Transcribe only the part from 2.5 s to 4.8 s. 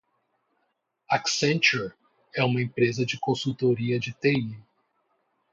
empresa de consultoria de TI.